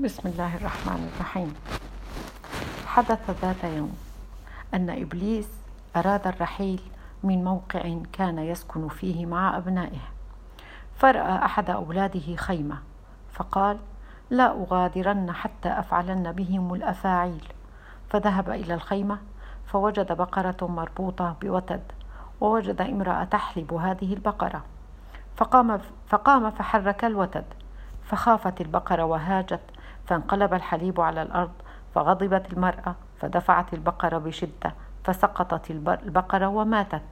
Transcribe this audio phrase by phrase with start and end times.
[0.00, 1.54] بسم الله الرحمن الرحيم.
[2.86, 3.96] حدث ذات يوم
[4.74, 5.48] أن إبليس
[5.96, 6.80] أراد الرحيل
[7.22, 10.00] من موقع كان يسكن فيه مع أبنائه.
[10.96, 12.78] فرأى أحد أولاده خيمة
[13.32, 13.78] فقال
[14.30, 17.52] لا أغادرن حتى أفعلن بهم الأفاعيل.
[18.10, 19.18] فذهب إلى الخيمة
[19.66, 21.82] فوجد بقرة مربوطة بوتد
[22.40, 24.64] ووجد امرأة تحلب هذه البقرة.
[25.36, 27.44] فقام فقام فحرك الوتد
[28.04, 29.60] فخافت البقرة وهاجت
[30.08, 31.52] فانقلب الحليب على الأرض
[31.94, 37.02] فغضبت المرأة فدفعت البقره بشدة فسقطت البقره وماتت.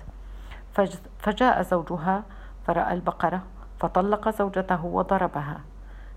[1.18, 2.23] فجاء زوجها
[2.66, 3.42] فرأى البقره
[3.80, 5.60] فطلق زوجته وضربها.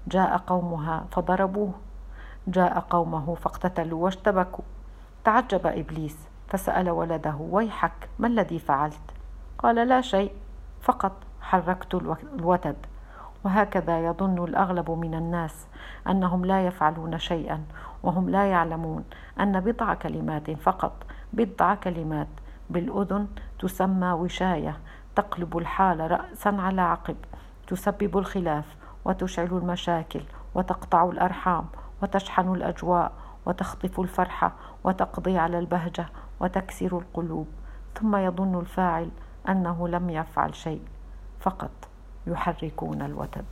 [0.07, 1.73] جاء قومها فضربوه.
[2.47, 4.63] جاء قومه فاقتتلوا واشتبكوا.
[5.23, 6.17] تعجب إبليس
[6.47, 9.13] فسأل ولده ويحك ما الذي فعلت؟
[9.57, 10.31] قال لا شيء
[10.81, 11.11] فقط
[11.41, 12.85] حركت الوتد.
[13.43, 15.67] وهكذا يظن الأغلب من الناس
[16.07, 17.63] أنهم لا يفعلون شيئا
[18.03, 19.03] وهم لا يعلمون
[19.39, 22.27] أن بضع كلمات فقط بضع كلمات
[22.69, 23.27] بالأذن
[23.59, 24.77] تسمى وشاية
[25.15, 27.15] تقلب الحال راسا على عقب
[27.67, 30.21] تسبب الخلاف وتشعل المشاكل
[30.55, 31.65] وتقطع الأرحام
[32.03, 33.11] وتشحن الأجواء
[33.45, 34.51] وتخطف الفرحة
[34.83, 36.05] وتقضي على البهجة
[36.39, 37.47] وتكسر القلوب.
[37.95, 39.09] ثم يظن الفاعل
[39.49, 40.81] أنه لم يفعل شيء
[41.39, 41.88] فقط.
[42.27, 43.45] يحركون الوتد.